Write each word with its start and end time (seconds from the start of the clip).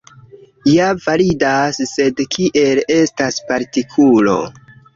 Ja 0.69 0.87
validas, 1.03 1.81
sed 1.93 2.25
kiel 2.37 2.83
estas 2.99 3.41
partikulo. 3.53 4.39